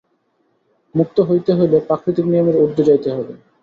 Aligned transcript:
মুক্ত 0.95 1.17
হইতে 1.29 1.51
হইলে 1.57 1.77
প্রাকৃতিক 1.87 2.25
নিয়মের 2.27 2.59
ঊর্ধ্বে 2.61 2.87
যাইতে 2.89 3.09
হইবে। 3.15 3.33